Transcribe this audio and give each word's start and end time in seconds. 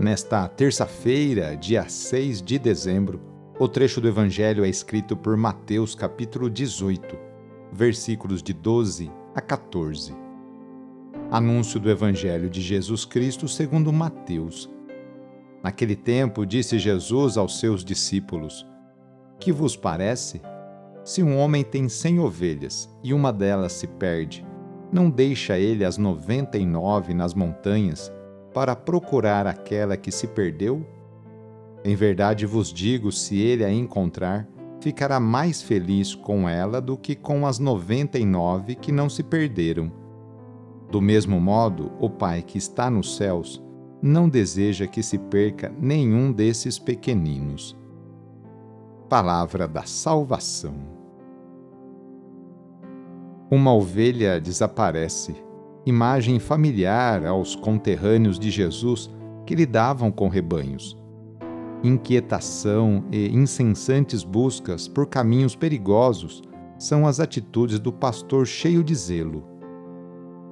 Nesta 0.00 0.46
terça-feira, 0.46 1.56
dia 1.56 1.88
6 1.88 2.40
de 2.40 2.56
dezembro, 2.56 3.20
o 3.58 3.66
trecho 3.66 4.00
do 4.00 4.06
Evangelho 4.06 4.64
é 4.64 4.68
escrito 4.68 5.16
por 5.16 5.36
Mateus, 5.36 5.92
capítulo 5.92 6.48
18, 6.48 7.18
versículos 7.72 8.40
de 8.40 8.52
12 8.52 9.10
a 9.34 9.40
14. 9.40 10.14
Anúncio 11.32 11.80
do 11.80 11.90
Evangelho 11.90 12.48
de 12.48 12.60
Jesus 12.60 13.04
Cristo 13.04 13.48
segundo 13.48 13.92
Mateus. 13.92 14.70
Naquele 15.64 15.96
tempo, 15.96 16.46
disse 16.46 16.78
Jesus 16.78 17.36
aos 17.36 17.58
seus 17.58 17.84
discípulos: 17.84 18.64
Que 19.40 19.50
vos 19.50 19.76
parece? 19.76 20.40
Se 21.02 21.24
um 21.24 21.36
homem 21.36 21.64
tem 21.64 21.88
cem 21.88 22.20
ovelhas 22.20 22.88
e 23.02 23.12
uma 23.12 23.32
delas 23.32 23.72
se 23.72 23.88
perde, 23.88 24.46
não 24.92 25.10
deixa 25.10 25.58
ele 25.58 25.84
as 25.84 25.98
noventa 25.98 26.56
e 26.56 26.64
nove 26.64 27.12
nas 27.12 27.34
montanhas 27.34 28.16
para 28.52 28.74
procurar 28.74 29.46
aquela 29.46 29.96
que 29.96 30.10
se 30.10 30.26
perdeu? 30.26 30.86
Em 31.84 31.94
verdade 31.94 32.46
vos 32.46 32.72
digo: 32.72 33.12
se 33.12 33.38
ele 33.38 33.64
a 33.64 33.70
encontrar, 33.70 34.48
ficará 34.80 35.18
mais 35.18 35.62
feliz 35.62 36.14
com 36.14 36.48
ela 36.48 36.80
do 36.80 36.96
que 36.96 37.14
com 37.14 37.46
as 37.46 37.58
noventa 37.58 38.18
e 38.18 38.24
nove 38.24 38.74
que 38.74 38.92
não 38.92 39.08
se 39.08 39.22
perderam. 39.22 39.90
Do 40.90 41.00
mesmo 41.00 41.40
modo, 41.40 41.92
o 42.00 42.08
Pai 42.08 42.42
que 42.42 42.58
está 42.58 42.90
nos 42.90 43.16
céus 43.16 43.62
não 44.00 44.28
deseja 44.28 44.86
que 44.86 45.02
se 45.02 45.18
perca 45.18 45.72
nenhum 45.78 46.32
desses 46.32 46.78
pequeninos. 46.78 47.76
Palavra 49.08 49.66
da 49.66 49.82
Salvação. 49.84 50.74
Uma 53.50 53.74
ovelha 53.74 54.40
desaparece 54.40 55.34
imagem 55.88 56.38
familiar 56.38 57.24
aos 57.24 57.56
conterrâneos 57.56 58.38
de 58.38 58.50
Jesus 58.50 59.10
que 59.46 59.54
lidavam 59.54 60.10
com 60.10 60.28
rebanhos. 60.28 60.96
Inquietação 61.82 63.04
e 63.10 63.28
incessantes 63.28 64.22
buscas 64.22 64.88
por 64.88 65.06
caminhos 65.06 65.54
perigosos 65.54 66.42
são 66.78 67.06
as 67.06 67.20
atitudes 67.20 67.78
do 67.78 67.92
pastor 67.92 68.46
cheio 68.46 68.84
de 68.84 68.94
zelo. 68.94 69.44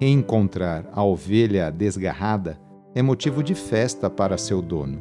Encontrar 0.00 0.88
a 0.92 1.02
ovelha 1.02 1.70
desgarrada 1.70 2.58
é 2.94 3.02
motivo 3.02 3.42
de 3.42 3.54
festa 3.54 4.08
para 4.08 4.38
seu 4.38 4.62
dono. 4.62 5.00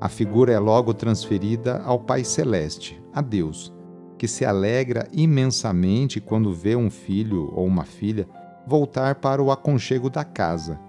A 0.00 0.08
figura 0.08 0.52
é 0.52 0.58
logo 0.58 0.92
transferida 0.92 1.80
ao 1.84 1.98
Pai 1.98 2.24
Celeste, 2.24 3.00
a 3.12 3.22
Deus, 3.22 3.72
que 4.18 4.28
se 4.28 4.44
alegra 4.44 5.08
imensamente 5.12 6.20
quando 6.20 6.52
vê 6.52 6.76
um 6.76 6.90
filho 6.90 7.50
ou 7.54 7.66
uma 7.66 7.84
filha 7.84 8.28
voltar 8.66 9.16
para 9.16 9.42
o 9.42 9.50
aconchego 9.50 10.08
da 10.08 10.24
casa, 10.24 10.80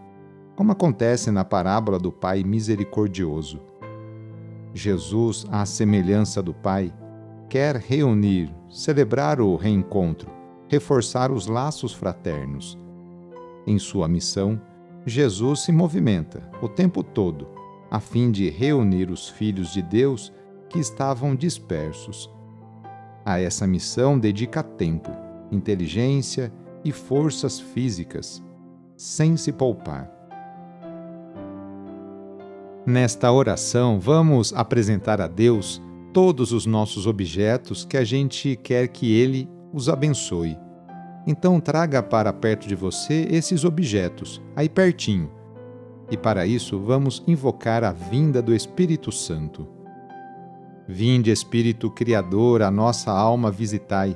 como 0.56 0.72
acontece 0.72 1.32
na 1.32 1.44
parábola 1.44 2.00
do 2.00 2.12
Pai 2.12 2.44
misericordioso. 2.44 3.62
Jesus, 4.74 5.46
à 5.52 5.66
semelhança 5.66 6.42
do 6.42 6.54
Pai, 6.54 6.94
quer 7.50 7.76
reunir, 7.76 8.54
celebrar 8.70 9.40
o 9.40 9.56
reencontro, 9.56 10.32
reforçar 10.68 11.32
os 11.32 11.48
laços 11.48 11.94
fraternos. 11.94 12.78
Em 13.68 13.80
sua 13.80 14.08
missão, 14.08 14.60
Jesus 15.06 15.62
se 15.62 15.72
movimenta 15.72 16.50
o 16.62 16.68
tempo 16.68 17.04
todo 17.04 17.56
a 17.90 18.00
fim 18.00 18.32
de 18.32 18.50
reunir 18.50 19.10
os 19.10 19.30
filhos 19.30 19.72
de 19.72 19.82
Deus 19.82 20.34
que 20.70 20.80
estavam 20.80 21.36
dispersos. 21.36 22.30
A 23.24 23.40
essa 23.40 23.66
missão 23.66 24.20
dedica 24.20 24.62
tempo, 24.62 25.12
inteligência 25.52 26.52
e 26.86 26.92
forças 26.92 27.60
físicas, 27.60 28.44
sem 28.96 29.36
se 29.36 29.52
poupar. 29.52 30.10
Nesta 32.86 33.32
oração, 33.32 34.00
vamos 34.00 34.54
apresentar 34.54 35.20
a 35.20 35.28
Deus 35.28 35.82
todos 36.14 36.52
os 36.52 36.68
nossos 36.68 37.08
objetos 37.08 37.84
que 37.84 37.98
a 37.98 38.04
gente 38.04 38.56
quer 38.56 38.88
que 38.88 39.12
Ele 39.12 39.50
os 39.74 39.90
abençoe. 39.90 40.56
Então, 41.26 41.60
traga 41.60 42.04
para 42.04 42.32
perto 42.32 42.68
de 42.68 42.76
você 42.76 43.28
esses 43.32 43.66
objetos, 43.66 44.40
aí 44.56 44.70
pertinho. 44.70 45.32
E 46.12 46.16
para 46.16 46.46
isso, 46.46 46.80
vamos 46.80 47.24
invocar 47.26 47.84
a 47.84 47.92
vinda 47.92 48.40
do 48.44 48.54
Espírito 48.54 49.12
Santo. 49.12 49.68
Vinde, 50.88 51.32
Espírito 51.32 51.90
Criador, 51.90 52.62
a 52.62 52.70
nossa 52.70 53.12
alma 53.12 53.50
visitai 53.50 54.16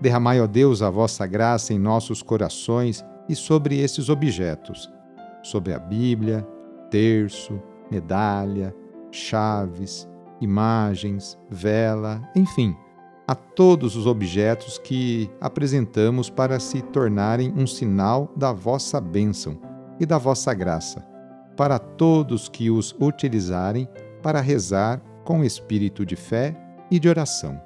Derramai, 0.00 0.40
ó 0.40 0.46
Deus, 0.46 0.82
a 0.82 0.90
vossa 0.90 1.26
graça 1.26 1.72
em 1.72 1.78
nossos 1.78 2.22
corações 2.22 3.04
e 3.28 3.34
sobre 3.34 3.80
esses 3.80 4.08
objetos, 4.08 4.92
sobre 5.42 5.72
a 5.72 5.78
Bíblia, 5.78 6.46
terço, 6.90 7.60
medalha, 7.90 8.74
chaves, 9.10 10.08
imagens, 10.40 11.38
vela, 11.48 12.22
enfim, 12.34 12.76
a 13.26 13.34
todos 13.34 13.96
os 13.96 14.06
objetos 14.06 14.78
que 14.78 15.30
apresentamos 15.40 16.30
para 16.30 16.60
se 16.60 16.82
tornarem 16.82 17.52
um 17.56 17.66
sinal 17.66 18.30
da 18.36 18.52
vossa 18.52 19.00
bênção 19.00 19.58
e 19.98 20.06
da 20.06 20.18
vossa 20.18 20.52
graça, 20.54 21.04
para 21.56 21.78
todos 21.78 22.48
que 22.48 22.70
os 22.70 22.94
utilizarem 23.00 23.88
para 24.22 24.40
rezar 24.40 25.00
com 25.24 25.42
espírito 25.42 26.04
de 26.04 26.14
fé 26.14 26.54
e 26.90 27.00
de 27.00 27.08
oração. 27.08 27.65